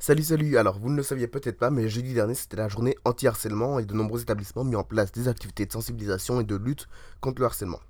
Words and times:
Salut, 0.00 0.22
salut. 0.22 0.56
Alors, 0.56 0.78
vous 0.78 0.90
ne 0.90 0.96
le 0.96 1.02
saviez 1.02 1.26
peut-être 1.26 1.58
pas, 1.58 1.70
mais 1.70 1.88
jeudi 1.88 2.14
dernier, 2.14 2.34
c'était 2.34 2.56
la 2.56 2.68
journée 2.68 2.96
anti-harcèlement 3.04 3.80
et 3.80 3.84
de 3.84 3.94
nombreux 3.94 4.22
établissements 4.22 4.62
mis 4.62 4.76
en 4.76 4.84
place 4.84 5.10
des 5.10 5.26
activités 5.26 5.66
de 5.66 5.72
sensibilisation 5.72 6.40
et 6.40 6.44
de 6.44 6.54
lutte 6.54 6.86
contre 7.20 7.40
le 7.40 7.46
harcèlement. 7.46 7.80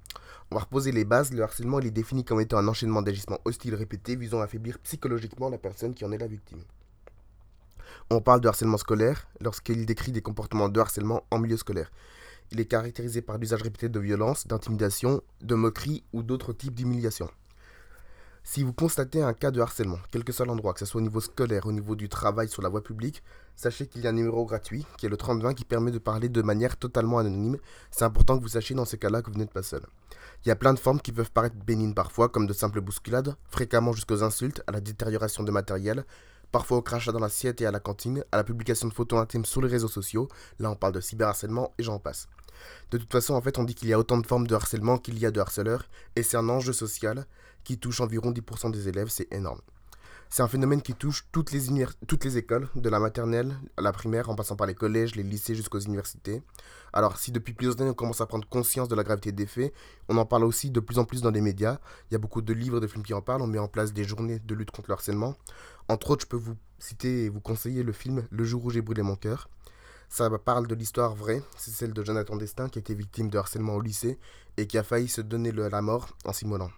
On 0.51 0.55
va 0.55 0.63
reposer 0.63 0.91
les 0.91 1.05
bases. 1.05 1.35
Le 1.35 1.43
harcèlement, 1.43 1.81
il 1.81 1.87
est 1.87 1.91
défini 1.91 2.25
comme 2.25 2.41
étant 2.41 2.57
un 2.57 2.67
enchaînement 2.67 3.03
d'agissements 3.03 3.41
hostiles 3.45 3.75
répétés 3.75 4.17
visant 4.17 4.41
à 4.41 4.45
affaiblir 4.45 4.79
psychologiquement 4.79 5.51
la 5.51 5.59
personne 5.59 5.93
qui 5.93 6.07
en 6.07 6.11
est 6.11 6.19
la 6.19 6.27
victime. 6.27 6.63
On 8.09 8.23
parle 8.23 8.41
de 8.41 8.49
harcèlement 8.49 8.79
scolaire 8.79 9.29
lorsqu'il 9.43 9.85
décrit 9.85 10.11
des 10.11 10.23
comportements 10.23 10.71
de 10.71 10.81
harcèlement 10.81 11.25
en 11.31 11.39
milieu 11.39 11.59
scolaire. 11.59 11.93
Il 12.53 12.59
est 12.59 12.65
caractérisé 12.65 13.21
par 13.21 13.37
l'usage 13.37 13.63
répété 13.63 13.91
de 13.91 14.01
violence, 14.01 14.47
d'intimidation, 14.47 15.21
de 15.43 15.55
moquerie 15.55 16.03
ou 16.15 16.23
d'autres 16.23 16.55
types 16.55 16.75
d'humiliation. 16.75 17.29
Si 18.51 18.63
vous 18.65 18.73
constatez 18.73 19.21
un 19.21 19.35
cas 19.35 19.51
de 19.51 19.61
harcèlement, 19.61 19.99
quel 20.11 20.25
que 20.25 20.33
soit 20.33 20.47
l'endroit, 20.47 20.73
que 20.73 20.79
ce 20.79 20.87
soit 20.87 21.03
au 21.03 21.05
niveau 21.05 21.21
scolaire, 21.21 21.67
au 21.67 21.73
niveau 21.73 21.95
du 21.95 22.09
travail, 22.09 22.49
sur 22.49 22.63
la 22.63 22.71
voie 22.71 22.83
publique, 22.83 23.23
sachez 23.57 23.87
qu'il 23.87 24.01
y 24.01 24.07
a 24.07 24.09
un 24.09 24.15
numéro 24.15 24.47
gratuit, 24.47 24.87
qui 24.97 25.05
est 25.05 25.11
le 25.11 25.19
3020, 25.19 25.53
qui 25.53 25.67
permet 25.67 25.91
de 25.91 25.99
parler 25.99 26.31
de 26.31 26.41
manière 26.41 26.79
totalement 26.79 27.19
anonyme. 27.19 27.59
C'est 27.91 28.07
important 28.07 28.39
que 28.39 28.43
vous 28.43 28.49
sachiez 28.49 28.75
dans 28.75 28.87
ces 28.87 28.97
cas-là 28.97 29.21
que 29.21 29.31
vous 29.31 29.37
n'êtes 29.37 29.53
pas 29.53 29.63
seul. 29.63 29.83
Il 30.47 30.49
y 30.49 30.51
a 30.51 30.57
plein 30.57 30.73
de 30.73 30.79
formes 30.79 30.99
qui 30.99 31.13
peuvent 31.13 31.31
paraître 31.31 31.57
bénignes 31.57 31.93
parfois, 31.93 32.31
comme 32.31 32.47
de 32.47 32.55
simples 32.55 32.81
bousculades, 32.81 33.37
fréquemment 33.51 33.93
jusqu'aux 33.93 34.23
insultes, 34.23 34.63
à 34.67 34.73
la 34.73 34.81
détérioration 34.81 35.43
de 35.43 35.51
matériel, 35.51 36.07
parfois 36.51 36.79
au 36.79 36.83
crachat 36.83 37.13
dans 37.13 37.19
l'assiette 37.19 37.61
et 37.61 37.67
à 37.67 37.71
la 37.71 37.81
cantine, 37.81 38.25
à 38.33 38.39
la 38.39 38.45
publication 38.45 38.89
de 38.89 38.95
photos 38.95 39.21
intimes 39.21 39.45
sur 39.45 39.61
les 39.61 39.69
réseaux 39.69 39.89
sociaux, 39.89 40.27
là 40.59 40.71
on 40.71 40.75
parle 40.75 40.95
de 40.95 41.03
cyberharcèlement 41.03 41.75
et 41.77 41.83
j'en 41.83 41.99
passe. 41.99 42.29
De 42.91 42.99
toute 42.99 43.13
façon, 43.13 43.35
en 43.35 43.41
fait, 43.41 43.59
on 43.59 43.65
dit 43.65 43.75
qu'il 43.75 43.89
y 43.89 43.93
a 43.93 43.99
autant 43.99 44.19
de 44.19 44.27
formes 44.27 44.47
de 44.47 44.55
harcèlement 44.55 44.99
qu'il 44.99 45.19
y 45.19 45.27
a 45.27 45.31
de 45.31 45.41
harceleurs, 45.41 45.85
et 46.17 46.23
c'est 46.23 46.37
un 46.37 46.49
enjeu 46.49 46.73
social 46.73 47.27
qui 47.65 47.79
touche 47.79 48.01
environ 48.01 48.31
10% 48.31 48.71
des 48.71 48.89
élèves, 48.89 49.09
c'est 49.09 49.33
énorme. 49.33 49.61
C'est 50.31 50.43
un 50.43 50.49
phénomène 50.49 50.83
qui 50.83 50.95
touche 50.95 51.27
toutes 51.33 51.53
les, 51.53 52.37
écoles, 52.37 52.69
de 52.75 52.89
la 52.91 53.01
maternelle 53.01 53.57
à 53.79 53.81
la 53.81 53.93
primaire, 53.93 54.29
en 54.29 54.35
passant 54.35 54.57
par 54.57 54.67
les 54.67 54.75
collèges, 54.75 55.15
les 55.15 55.23
lycées 55.23 55.55
jusqu'aux 55.55 55.81
universités. 55.81 56.43
Alors 56.93 57.17
si 57.17 57.33
depuis 57.33 57.55
plusieurs 57.55 57.81
années 57.81 57.91
on 57.91 57.95
commence 57.95 58.21
à 58.21 58.27
prendre 58.27 58.47
conscience 58.47 58.89
de 58.89 58.95
la 58.95 59.05
gravité 59.05 59.33
des 59.33 59.47
faits, 59.47 59.73
on 60.09 60.19
en 60.19 60.27
parle 60.27 60.45
aussi 60.45 60.71
de 60.71 60.81
plus 60.81 60.99
en 60.99 61.05
plus 61.05 61.23
dans 61.23 61.31
les 61.31 61.41
médias. 61.41 61.79
Il 62.11 62.15
y 62.15 62.17
a 62.17 62.19
beaucoup 62.19 62.43
de 62.43 62.53
livres, 62.53 62.79
de 62.79 62.87
films 62.87 63.05
qui 63.05 63.15
en 63.15 63.23
parlent, 63.23 63.41
on 63.41 63.47
met 63.47 63.59
en 63.59 63.69
place 63.69 63.95
des 63.95 64.05
journées 64.05 64.39
de 64.39 64.55
lutte 64.55 64.71
contre 64.71 64.91
le 64.91 64.95
harcèlement. 64.95 65.35
Entre 65.89 66.11
autres, 66.11 66.25
je 66.25 66.29
peux 66.29 66.37
vous 66.37 66.57
citer 66.79 67.25
et 67.25 67.29
vous 67.31 67.41
conseiller 67.41 67.83
le 67.83 67.93
film 67.93 68.27
Le 68.31 68.45
jour 68.45 68.65
où 68.67 68.71
j'ai 68.71 68.83
brûlé 68.83 69.03
mon 69.03 69.17
cœur. 69.17 69.49
Ça 70.09 70.31
parle 70.39 70.67
de 70.67 70.75
l'histoire 70.75 71.15
vraie, 71.15 71.43
c'est 71.57 71.71
celle 71.71 71.93
de 71.93 72.03
Jonathan 72.03 72.37
Destin 72.37 72.69
qui 72.69 72.79
été 72.79 72.95
victime 72.95 73.29
de 73.29 73.39
harcèlement 73.39 73.75
au 73.75 73.81
lycée 73.81 74.19
et 74.57 74.67
qui 74.67 74.79
a 74.79 74.83
failli 74.83 75.07
se 75.07 75.21
donner 75.21 75.53
la 75.53 75.83
mort 75.83 76.09
en 76.25 76.33
s'immolant. 76.33 76.71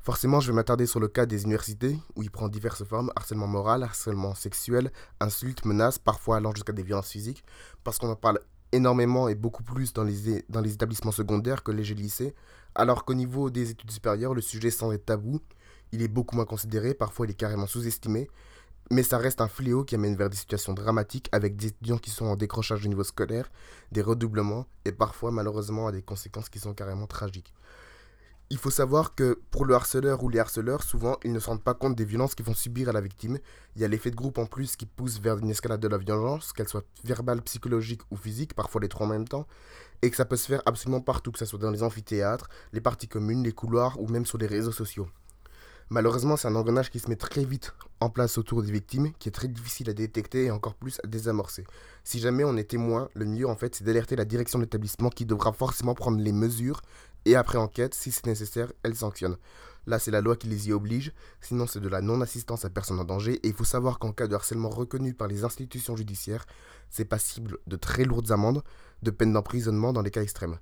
Forcément, 0.00 0.38
je 0.38 0.48
vais 0.48 0.54
m'attarder 0.54 0.86
sur 0.86 1.00
le 1.00 1.08
cas 1.08 1.24
des 1.24 1.44
universités, 1.44 1.98
où 2.14 2.22
il 2.22 2.30
prend 2.30 2.48
diverses 2.48 2.84
formes, 2.84 3.10
harcèlement 3.16 3.46
moral, 3.46 3.82
harcèlement 3.82 4.34
sexuel, 4.34 4.92
insultes, 5.18 5.64
menaces, 5.64 5.98
parfois 5.98 6.36
allant 6.36 6.54
jusqu'à 6.54 6.74
des 6.74 6.82
violences 6.82 7.08
physiques, 7.08 7.42
parce 7.84 7.98
qu'on 7.98 8.10
en 8.10 8.16
parle 8.16 8.38
énormément 8.72 9.28
et 9.28 9.34
beaucoup 9.34 9.62
plus 9.62 9.92
dans 9.94 10.04
les, 10.04 10.36
établissements 10.72 11.10
secondaires 11.10 11.62
que 11.62 11.72
les 11.72 11.84
lycées, 11.94 12.34
alors 12.74 13.04
qu'au 13.04 13.14
niveau 13.14 13.48
des 13.48 13.70
études 13.70 13.90
supérieures, 13.90 14.34
le 14.34 14.42
sujet 14.42 14.68
être 14.68 15.06
tabou, 15.06 15.40
il 15.90 16.02
est 16.02 16.08
beaucoup 16.08 16.36
moins 16.36 16.44
considéré, 16.44 16.92
parfois 16.92 17.26
il 17.26 17.30
est 17.30 17.34
carrément 17.34 17.66
sous-estimé, 17.66 18.28
mais 18.90 19.02
ça 19.02 19.18
reste 19.18 19.40
un 19.40 19.48
fléau 19.48 19.84
qui 19.84 19.94
amène 19.94 20.16
vers 20.16 20.30
des 20.30 20.36
situations 20.36 20.74
dramatiques 20.74 21.28
avec 21.32 21.56
des 21.56 21.68
étudiants 21.68 21.98
qui 21.98 22.10
sont 22.10 22.26
en 22.26 22.36
décrochage 22.36 22.84
au 22.84 22.88
niveau 22.88 23.04
scolaire, 23.04 23.50
des 23.92 24.02
redoublements 24.02 24.66
et 24.84 24.92
parfois 24.92 25.30
malheureusement 25.30 25.86
à 25.86 25.92
des 25.92 26.02
conséquences 26.02 26.48
qui 26.48 26.58
sont 26.58 26.74
carrément 26.74 27.06
tragiques. 27.06 27.54
Il 28.50 28.58
faut 28.58 28.70
savoir 28.70 29.14
que 29.14 29.40
pour 29.50 29.64
le 29.64 29.74
harceleur 29.74 30.22
ou 30.22 30.28
les 30.28 30.38
harceleurs, 30.38 30.82
souvent, 30.82 31.16
ils 31.24 31.32
ne 31.32 31.38
se 31.38 31.46
rendent 31.46 31.64
pas 31.64 31.72
compte 31.72 31.96
des 31.96 32.04
violences 32.04 32.34
qu'ils 32.34 32.44
vont 32.44 32.54
subir 32.54 32.90
à 32.90 32.92
la 32.92 33.00
victime. 33.00 33.38
Il 33.74 33.80
y 33.80 33.86
a 33.86 33.88
l'effet 33.88 34.10
de 34.10 34.16
groupe 34.16 34.36
en 34.36 34.44
plus 34.44 34.76
qui 34.76 34.84
pousse 34.84 35.18
vers 35.18 35.38
une 35.38 35.48
escalade 35.48 35.80
de 35.80 35.88
la 35.88 35.96
violence, 35.96 36.52
qu'elle 36.52 36.68
soit 36.68 36.84
verbale, 37.04 37.40
psychologique 37.42 38.02
ou 38.10 38.16
physique, 38.16 38.54
parfois 38.54 38.82
les 38.82 38.88
trois 38.88 39.06
en 39.06 39.10
même 39.10 39.26
temps, 39.26 39.46
et 40.02 40.10
que 40.10 40.16
ça 40.16 40.26
peut 40.26 40.36
se 40.36 40.46
faire 40.46 40.62
absolument 40.66 41.00
partout, 41.00 41.32
que 41.32 41.38
ce 41.38 41.46
soit 41.46 41.58
dans 41.58 41.70
les 41.70 41.82
amphithéâtres, 41.82 42.50
les 42.74 42.82
parties 42.82 43.08
communes, 43.08 43.42
les 43.42 43.52
couloirs 43.52 43.98
ou 43.98 44.08
même 44.08 44.26
sur 44.26 44.36
les 44.36 44.46
réseaux 44.46 44.72
sociaux. 44.72 45.08
Malheureusement, 45.90 46.36
c'est 46.36 46.48
un 46.48 46.56
engrenage 46.56 46.90
qui 46.90 46.98
se 46.98 47.08
met 47.08 47.16
très 47.16 47.44
vite 47.44 47.74
en 48.00 48.10
place 48.10 48.38
autour 48.38 48.62
des 48.62 48.72
victimes, 48.72 49.12
qui 49.18 49.28
est 49.28 49.32
très 49.32 49.48
difficile 49.48 49.90
à 49.90 49.92
détecter 49.92 50.44
et 50.44 50.50
encore 50.50 50.74
plus 50.74 51.00
à 51.04 51.06
désamorcer. 51.06 51.64
Si 52.04 52.18
jamais 52.18 52.44
on 52.44 52.56
est 52.56 52.64
témoin, 52.64 53.08
le 53.14 53.24
mieux 53.24 53.48
en 53.48 53.56
fait, 53.56 53.74
c'est 53.74 53.84
d'alerter 53.84 54.16
la 54.16 54.24
direction 54.24 54.58
de 54.58 54.64
l'établissement 54.64 55.10
qui 55.10 55.26
devra 55.26 55.52
forcément 55.52 55.94
prendre 55.94 56.18
les 56.18 56.32
mesures 56.32 56.80
et 57.24 57.36
après 57.36 57.58
enquête, 57.58 57.94
si 57.94 58.10
c'est 58.10 58.26
nécessaire, 58.26 58.72
elle 58.82 58.94
sanctionne. 58.94 59.36
Là, 59.86 59.98
c'est 59.98 60.10
la 60.10 60.20
loi 60.20 60.36
qui 60.36 60.46
les 60.46 60.68
y 60.68 60.72
oblige, 60.72 61.12
sinon 61.40 61.66
c'est 61.66 61.80
de 61.80 61.88
la 61.88 62.00
non-assistance 62.00 62.64
à 62.64 62.70
personne 62.70 62.98
en 62.98 63.04
danger, 63.04 63.34
et 63.42 63.48
il 63.48 63.54
faut 63.54 63.64
savoir 63.64 63.98
qu'en 63.98 64.12
cas 64.12 64.26
de 64.26 64.34
harcèlement 64.34 64.70
reconnu 64.70 65.12
par 65.12 65.28
les 65.28 65.44
institutions 65.44 65.96
judiciaires, 65.96 66.46
c'est 66.88 67.04
passible 67.04 67.58
de 67.66 67.76
très 67.76 68.04
lourdes 68.04 68.30
amendes, 68.30 68.62
de 69.02 69.10
peines 69.10 69.32
d'emprisonnement 69.32 69.92
dans 69.92 70.02
les 70.02 70.10
cas 70.10 70.22
extrêmes. 70.22 70.58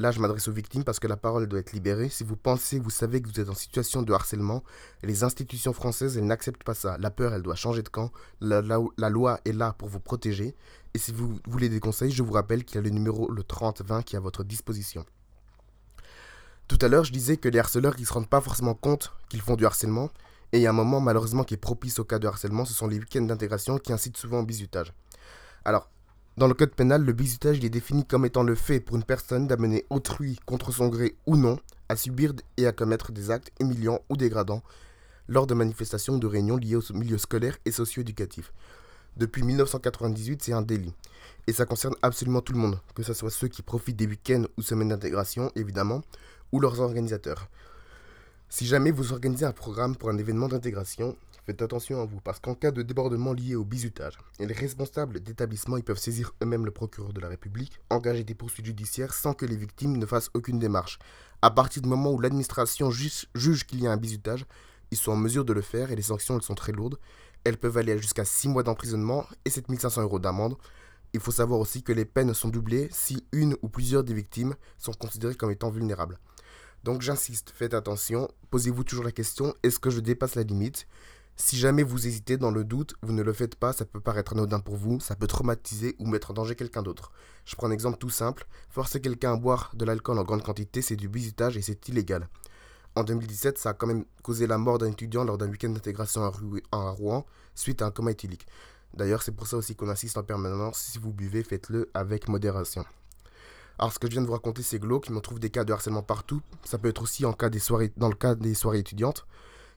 Là, 0.00 0.12
je 0.12 0.18
m'adresse 0.18 0.48
aux 0.48 0.52
victimes 0.52 0.82
parce 0.82 0.98
que 0.98 1.06
la 1.06 1.18
parole 1.18 1.46
doit 1.46 1.60
être 1.60 1.72
libérée. 1.72 2.08
Si 2.08 2.24
vous 2.24 2.34
pensez, 2.34 2.78
vous 2.78 2.88
savez 2.88 3.20
que 3.20 3.28
vous 3.28 3.38
êtes 3.38 3.50
en 3.50 3.54
situation 3.54 4.00
de 4.00 4.10
harcèlement, 4.14 4.64
les 5.02 5.24
institutions 5.24 5.74
françaises, 5.74 6.16
elles 6.16 6.24
n'acceptent 6.24 6.64
pas 6.64 6.72
ça. 6.72 6.96
La 6.98 7.10
peur, 7.10 7.34
elle 7.34 7.42
doit 7.42 7.54
changer 7.54 7.82
de 7.82 7.90
camp. 7.90 8.10
La, 8.40 8.62
loi 9.10 9.40
est 9.44 9.52
là 9.52 9.74
pour 9.74 9.88
vous 9.88 10.00
protéger. 10.00 10.54
Et 10.94 10.98
si 10.98 11.12
vous 11.12 11.38
voulez 11.46 11.68
des 11.68 11.80
conseils, 11.80 12.12
je 12.12 12.22
vous 12.22 12.32
rappelle 12.32 12.64
qu'il 12.64 12.76
y 12.76 12.78
a 12.78 12.80
le 12.80 12.88
numéro 12.88 13.30
le 13.30 13.42
3020 13.42 14.02
qui 14.02 14.16
est 14.16 14.18
à 14.18 14.22
votre 14.22 14.42
disposition. 14.42 15.04
Tout 16.66 16.78
à 16.80 16.88
l'heure, 16.88 17.04
je 17.04 17.12
disais 17.12 17.36
que 17.36 17.50
les 17.50 17.58
harceleurs, 17.58 17.94
ils 17.98 18.06
se 18.06 18.14
rendent 18.14 18.28
pas 18.28 18.40
forcément 18.40 18.74
compte 18.74 19.12
qu'ils 19.28 19.42
font 19.42 19.56
du 19.56 19.66
harcèlement. 19.66 20.08
Et 20.52 20.60
il 20.60 20.62
y 20.62 20.66
a 20.66 20.70
un 20.70 20.72
moment, 20.72 21.00
malheureusement, 21.00 21.44
qui 21.44 21.54
est 21.54 21.58
propice 21.58 21.98
au 21.98 22.04
cas 22.04 22.18
de 22.18 22.26
harcèlement, 22.26 22.64
ce 22.64 22.72
sont 22.72 22.86
les 22.86 22.98
week-ends 22.98 23.20
d'intégration 23.20 23.76
qui 23.76 23.92
incitent 23.92 24.16
souvent 24.16 24.40
au 24.40 24.44
bizutage. 24.44 24.94
Alors, 25.66 25.90
dans 26.36 26.46
le 26.46 26.54
code 26.54 26.74
pénal, 26.74 27.04
le 27.04 27.12
bizutage 27.12 27.62
est 27.64 27.68
défini 27.68 28.04
comme 28.04 28.24
étant 28.24 28.42
le 28.42 28.54
fait 28.54 28.80
pour 28.80 28.96
une 28.96 29.04
personne 29.04 29.46
d'amener 29.46 29.84
autrui, 29.90 30.38
contre 30.46 30.72
son 30.72 30.88
gré 30.88 31.16
ou 31.26 31.36
non, 31.36 31.58
à 31.88 31.96
subir 31.96 32.32
et 32.56 32.66
à 32.66 32.72
commettre 32.72 33.12
des 33.12 33.30
actes 33.30 33.52
humiliants 33.60 34.00
ou 34.08 34.16
dégradants 34.16 34.62
lors 35.28 35.46
de 35.46 35.54
manifestations 35.54 36.14
ou 36.14 36.18
de 36.18 36.26
réunions 36.26 36.56
liées 36.56 36.76
au 36.76 36.82
milieu 36.94 37.18
scolaire 37.18 37.58
et 37.64 37.72
socio-éducatif. 37.72 38.52
Depuis 39.16 39.42
1998, 39.42 40.42
c'est 40.42 40.52
un 40.52 40.62
délit. 40.62 40.94
Et 41.46 41.52
ça 41.52 41.66
concerne 41.66 41.94
absolument 42.02 42.40
tout 42.40 42.52
le 42.52 42.58
monde, 42.58 42.78
que 42.94 43.02
ce 43.02 43.12
soit 43.12 43.30
ceux 43.30 43.48
qui 43.48 43.62
profitent 43.62 43.96
des 43.96 44.06
week-ends 44.06 44.44
ou 44.56 44.62
semaines 44.62 44.88
d'intégration, 44.88 45.50
évidemment, 45.56 46.02
ou 46.52 46.60
leurs 46.60 46.80
organisateurs. 46.80 47.48
Si 48.48 48.66
jamais 48.66 48.90
vous 48.90 49.12
organisez 49.12 49.44
un 49.44 49.52
programme 49.52 49.96
pour 49.96 50.10
un 50.10 50.18
événement 50.18 50.48
d'intégration, 50.48 51.16
Faites 51.50 51.62
attention 51.62 52.00
à 52.00 52.04
vous, 52.04 52.20
parce 52.20 52.38
qu'en 52.38 52.54
cas 52.54 52.70
de 52.70 52.80
débordement 52.80 53.32
lié 53.32 53.56
au 53.56 53.64
bizutage, 53.64 54.16
les 54.38 54.54
responsables 54.54 55.18
d'établissement 55.18 55.80
peuvent 55.80 55.98
saisir 55.98 56.32
eux-mêmes 56.40 56.64
le 56.64 56.70
procureur 56.70 57.12
de 57.12 57.20
la 57.20 57.26
République, 57.26 57.80
engager 57.90 58.22
des 58.22 58.36
poursuites 58.36 58.66
judiciaires 58.66 59.12
sans 59.12 59.34
que 59.34 59.46
les 59.46 59.56
victimes 59.56 59.96
ne 59.96 60.06
fassent 60.06 60.30
aucune 60.32 60.60
démarche. 60.60 61.00
À 61.42 61.50
partir 61.50 61.82
du 61.82 61.88
moment 61.88 62.12
où 62.12 62.20
l'administration 62.20 62.92
juge, 62.92 63.66
qu'il 63.66 63.82
y 63.82 63.88
a 63.88 63.90
un 63.90 63.96
bizutage, 63.96 64.46
ils 64.92 64.96
sont 64.96 65.10
en 65.10 65.16
mesure 65.16 65.44
de 65.44 65.52
le 65.52 65.60
faire 65.60 65.90
et 65.90 65.96
les 65.96 66.02
sanctions 66.02 66.36
elles 66.36 66.42
sont 66.42 66.54
très 66.54 66.70
lourdes. 66.70 67.00
Elles 67.42 67.58
peuvent 67.58 67.78
aller 67.78 67.98
jusqu'à 67.98 68.24
6 68.24 68.46
mois 68.46 68.62
d'emprisonnement 68.62 69.26
et 69.44 69.50
7500 69.50 70.02
euros 70.02 70.20
d'amende. 70.20 70.54
Il 71.14 71.18
faut 71.18 71.32
savoir 71.32 71.58
aussi 71.58 71.82
que 71.82 71.90
les 71.90 72.04
peines 72.04 72.32
sont 72.32 72.48
doublées 72.48 72.86
si 72.92 73.26
une 73.32 73.56
ou 73.62 73.68
plusieurs 73.68 74.04
des 74.04 74.14
victimes 74.14 74.54
sont 74.78 74.92
considérées 74.92 75.34
comme 75.34 75.50
étant 75.50 75.70
vulnérables. 75.70 76.20
Donc 76.84 77.02
j'insiste, 77.02 77.52
faites 77.56 77.74
attention, 77.74 78.28
posez-vous 78.50 78.84
toujours 78.84 79.04
la 79.04 79.10
question, 79.10 79.52
est-ce 79.64 79.80
que 79.80 79.90
je 79.90 79.98
dépasse 79.98 80.36
la 80.36 80.44
limite? 80.44 80.86
Si 81.40 81.56
jamais 81.56 81.82
vous 81.82 82.06
hésitez 82.06 82.36
dans 82.36 82.50
le 82.50 82.64
doute, 82.64 82.94
vous 83.02 83.14
ne 83.14 83.22
le 83.22 83.32
faites 83.32 83.56
pas, 83.56 83.72
ça 83.72 83.86
peut 83.86 84.00
paraître 84.00 84.34
anodin 84.34 84.60
pour 84.60 84.76
vous, 84.76 85.00
ça 85.00 85.16
peut 85.16 85.26
traumatiser 85.26 85.96
ou 85.98 86.06
mettre 86.06 86.32
en 86.32 86.34
danger 86.34 86.54
quelqu'un 86.54 86.82
d'autre. 86.82 87.12
Je 87.46 87.56
prends 87.56 87.68
un 87.68 87.70
exemple 87.70 87.96
tout 87.96 88.10
simple, 88.10 88.46
forcer 88.68 89.00
quelqu'un 89.00 89.32
à 89.32 89.36
boire 89.36 89.72
de 89.74 89.86
l'alcool 89.86 90.18
en 90.18 90.22
grande 90.24 90.42
quantité, 90.42 90.82
c'est 90.82 90.96
du 90.96 91.08
visitage 91.08 91.56
et 91.56 91.62
c'est 91.62 91.88
illégal. 91.88 92.28
En 92.94 93.04
2017, 93.04 93.56
ça 93.56 93.70
a 93.70 93.72
quand 93.72 93.86
même 93.86 94.04
causé 94.22 94.46
la 94.46 94.58
mort 94.58 94.76
d'un 94.76 94.90
étudiant 94.90 95.24
lors 95.24 95.38
d'un 95.38 95.48
week-end 95.48 95.70
d'intégration 95.70 96.22
à 96.72 96.90
Rouen 96.90 97.24
suite 97.54 97.80
à 97.80 97.86
un 97.86 97.90
coma 97.90 98.10
éthylique. 98.10 98.46
D'ailleurs, 98.92 99.22
c'est 99.22 99.32
pour 99.32 99.46
ça 99.46 99.56
aussi 99.56 99.74
qu'on 99.74 99.88
insiste 99.88 100.18
en 100.18 100.22
permanence, 100.22 100.78
si 100.78 100.98
vous 100.98 101.12
buvez, 101.12 101.42
faites-le 101.42 101.90
avec 101.94 102.28
modération. 102.28 102.84
Alors, 103.78 103.94
ce 103.94 103.98
que 103.98 104.08
je 104.08 104.12
viens 104.12 104.20
de 104.20 104.26
vous 104.26 104.34
raconter, 104.34 104.62
c'est 104.62 104.78
glauque, 104.78 105.06
il 105.06 105.14
m'en 105.14 105.20
trouve 105.20 105.40
des 105.40 105.48
cas 105.48 105.64
de 105.64 105.72
harcèlement 105.72 106.02
partout. 106.02 106.42
Ça 106.64 106.76
peut 106.76 106.88
être 106.88 107.00
aussi 107.00 107.22
dans 107.22 107.30
le 107.30 108.14
cas 108.14 108.34
des 108.34 108.54
soirées 108.54 108.78
étudiantes. 108.78 109.26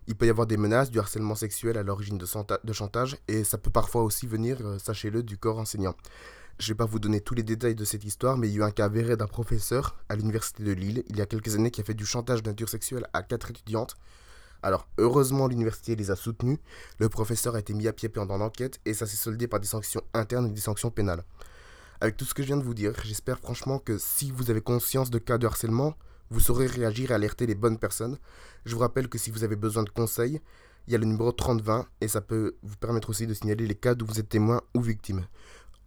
Il 0.07 0.15
peut 0.15 0.25
y 0.25 0.29
avoir 0.29 0.47
des 0.47 0.57
menaces, 0.57 0.91
du 0.91 0.99
harcèlement 0.99 1.35
sexuel 1.35 1.77
à 1.77 1.83
l'origine 1.83 2.17
de, 2.17 2.73
chantage, 2.73 3.17
et 3.27 3.43
ça 3.43 3.57
peut 3.57 3.69
parfois 3.69 4.03
aussi 4.03 4.27
venir, 4.27 4.57
euh, 4.61 4.77
sachez-le, 4.79 5.23
du 5.23 5.37
corps 5.37 5.59
enseignant. 5.59 5.95
Je 6.59 6.65
ne 6.65 6.73
vais 6.73 6.77
pas 6.77 6.85
vous 6.85 6.99
donner 6.99 7.21
tous 7.21 7.33
les 7.33 7.43
détails 7.43 7.75
de 7.75 7.85
cette 7.85 8.03
histoire, 8.03 8.37
mais 8.37 8.47
il 8.47 8.53
y 8.53 8.55
a 8.55 8.59
eu 8.59 8.63
un 8.63 8.71
cas 8.71 8.85
avéré 8.85 9.17
d'un 9.17 9.27
professeur 9.27 9.95
à 10.09 10.15
l'université 10.15 10.63
de 10.63 10.71
Lille, 10.71 11.03
il 11.07 11.17
y 11.17 11.21
a 11.21 11.25
quelques 11.25 11.55
années, 11.55 11.71
qui 11.71 11.81
a 11.81 11.83
fait 11.83 11.93
du 11.93 12.05
chantage 12.05 12.43
de 12.43 12.65
sexuelle 12.65 13.07
à 13.13 13.23
quatre 13.23 13.49
étudiantes. 13.49 13.97
Alors, 14.61 14.87
heureusement, 14.97 15.47
l'université 15.47 15.95
les 15.95 16.11
a 16.11 16.15
soutenues. 16.15 16.59
Le 16.99 17.09
professeur 17.09 17.55
a 17.55 17.59
été 17.59 17.73
mis 17.73 17.87
à 17.87 17.93
pied 17.93 18.07
pendant 18.07 18.37
l'enquête, 18.37 18.79
et 18.85 18.93
ça 18.93 19.05
s'est 19.05 19.17
soldé 19.17 19.47
par 19.47 19.59
des 19.59 19.67
sanctions 19.67 20.01
internes 20.13 20.47
et 20.47 20.51
des 20.51 20.61
sanctions 20.61 20.89
pénales. 20.89 21.23
Avec 22.01 22.17
tout 22.17 22.25
ce 22.25 22.33
que 22.33 22.43
je 22.43 22.47
viens 22.47 22.57
de 22.57 22.63
vous 22.63 22.73
dire, 22.73 22.93
j'espère 23.03 23.39
franchement 23.39 23.79
que 23.79 23.97
si 23.97 24.31
vous 24.31 24.51
avez 24.51 24.61
conscience 24.61 25.09
de 25.09 25.19
cas 25.19 25.37
de 25.37 25.47
harcèlement, 25.47 25.95
vous 26.33 26.39
saurez 26.39 26.65
réagir 26.65 27.11
et 27.11 27.13
alerter 27.13 27.45
les 27.45 27.53
bonnes 27.53 27.77
personnes. 27.77 28.17
Je 28.65 28.73
vous 28.73 28.81
rappelle 28.81 29.07
que 29.07 29.19
si 29.19 29.29
vous 29.29 29.43
avez 29.43 29.55
besoin 29.55 29.83
de 29.83 29.89
conseils, 29.89 30.41
il 30.87 30.93
y 30.93 30.95
a 30.95 30.97
le 30.97 31.05
numéro 31.05 31.31
3020 31.31 31.85
et 32.01 32.07
ça 32.07 32.21
peut 32.21 32.55
vous 32.63 32.75
permettre 32.75 33.11
aussi 33.11 33.27
de 33.27 33.35
signaler 33.35 33.67
les 33.67 33.75
cas 33.75 33.93
où 33.93 34.05
vous 34.05 34.19
êtes 34.19 34.29
témoin 34.29 34.61
ou 34.73 34.81
victime. 34.81 35.27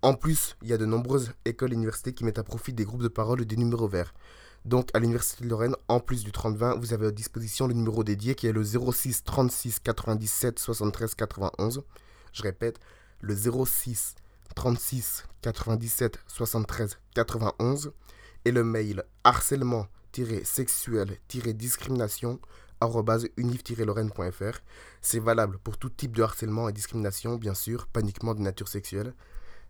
En 0.02 0.14
plus, 0.14 0.56
il 0.62 0.69
y 0.69 0.72
a 0.72 0.78
de 0.78 0.87
nombreuses 0.87 1.32
écoles 1.44 1.72
et 1.72 1.75
universités 1.75 2.12
qui 2.12 2.25
mettent 2.25 2.38
à 2.38 2.44
profit 2.44 2.72
des 2.72 2.84
groupes 2.84 3.02
de 3.02 3.08
parole 3.08 3.43
et 3.43 3.44
des 3.44 3.56
numéros 3.56 3.88
verts. 3.88 4.14
Donc, 4.64 4.88
à 4.94 5.00
l'Université 5.00 5.43
de 5.43 5.50
Lorraine, 5.50 5.75
en 5.88 5.98
plus 5.98 6.22
du 6.22 6.31
3020, 6.31 6.76
vous 6.78 6.92
avez 6.92 7.06
à 7.06 7.10
disposition 7.10 7.66
le 7.66 7.75
numéro 7.75 8.04
dédié 8.04 8.37
qui 8.37 8.46
est 8.46 8.52
le 8.52 8.62
06 8.62 9.25
36 9.25 9.81
97 9.81 10.60
73 10.60 11.14
91. 11.16 11.82
Je 12.32 12.42
répète, 12.42 12.78
le 13.20 13.34
06 13.34 14.14
36 14.54 15.25
97 15.42 16.20
73 16.28 16.99
91 17.16 17.90
et 18.44 18.52
le 18.52 18.62
mail 18.62 19.02
harcèlement-sexuel-discrimination 20.22 22.40
unif-lorraine.fr. 23.36 24.60
C'est 25.00 25.20
valable 25.20 25.58
pour 25.58 25.78
tout 25.78 25.88
type 25.88 26.16
de 26.16 26.22
harcèlement 26.22 26.68
et 26.68 26.72
discrimination, 26.72 27.36
bien 27.36 27.54
sûr, 27.54 27.86
pas 27.86 28.00
uniquement 28.00 28.34
de 28.34 28.40
nature 28.40 28.68
sexuelle. 28.68 29.14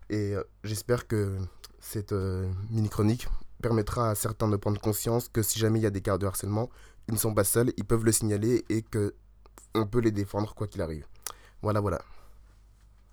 Et 0.09 0.35
euh, 0.35 0.43
j'espère 0.63 1.07
que 1.07 1.37
cette 1.79 2.13
euh, 2.13 2.49
mini-chronique 2.69 3.27
permettra 3.61 4.09
à 4.09 4.15
certains 4.15 4.47
de 4.47 4.57
prendre 4.57 4.79
conscience 4.79 5.29
que 5.29 5.41
si 5.41 5.59
jamais 5.59 5.79
il 5.79 5.83
y 5.83 5.87
a 5.87 5.91
des 5.91 6.01
cas 6.01 6.17
de 6.17 6.25
harcèlement, 6.25 6.69
ils 7.07 7.13
ne 7.13 7.19
sont 7.19 7.33
pas 7.33 7.43
seuls, 7.43 7.71
ils 7.77 7.85
peuvent 7.85 8.05
le 8.05 8.11
signaler 8.11 8.65
et 8.69 8.81
que 8.81 9.15
on 9.73 9.85
peut 9.85 9.99
les 9.99 10.11
défendre 10.11 10.53
quoi 10.53 10.67
qu'il 10.67 10.81
arrive. 10.81 11.05
Voilà, 11.61 11.79
voilà. 11.79 12.01